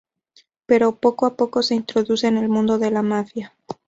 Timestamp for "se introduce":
1.61-2.25